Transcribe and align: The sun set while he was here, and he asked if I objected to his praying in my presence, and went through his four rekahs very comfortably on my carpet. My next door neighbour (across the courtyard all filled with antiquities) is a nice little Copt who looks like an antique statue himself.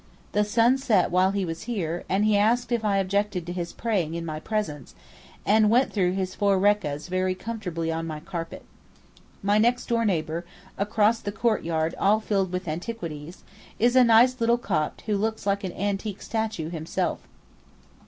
The 0.31 0.43
sun 0.43 0.79
set 0.79 1.11
while 1.11 1.29
he 1.29 1.45
was 1.45 1.65
here, 1.69 2.05
and 2.09 2.25
he 2.25 2.35
asked 2.35 2.71
if 2.71 2.83
I 2.83 2.97
objected 2.97 3.45
to 3.45 3.53
his 3.53 3.71
praying 3.71 4.15
in 4.15 4.25
my 4.25 4.39
presence, 4.39 4.95
and 5.45 5.69
went 5.69 5.93
through 5.93 6.13
his 6.13 6.33
four 6.33 6.57
rekahs 6.57 7.07
very 7.07 7.35
comfortably 7.35 7.91
on 7.91 8.07
my 8.07 8.19
carpet. 8.19 8.65
My 9.43 9.59
next 9.59 9.85
door 9.89 10.03
neighbour 10.03 10.43
(across 10.75 11.19
the 11.19 11.31
courtyard 11.31 11.93
all 11.99 12.19
filled 12.19 12.51
with 12.51 12.67
antiquities) 12.67 13.43
is 13.77 13.95
a 13.95 14.03
nice 14.03 14.41
little 14.41 14.57
Copt 14.57 15.01
who 15.01 15.15
looks 15.15 15.45
like 15.45 15.63
an 15.63 15.73
antique 15.73 16.23
statue 16.23 16.71
himself. 16.71 17.19